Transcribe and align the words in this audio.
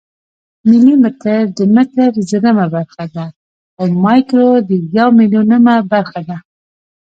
ملي 0.69 0.95
متر 1.03 1.41
د 1.57 1.59
متر 1.75 2.11
زرمه 2.29 2.65
برخه 2.75 3.05
ده 3.15 3.25
او 3.79 3.85
مایکرو 4.03 4.49
د 4.67 4.71
یو 4.97 5.09
میلیونمه 5.19 5.75
برخه 5.91 6.19
ده. 6.29 6.37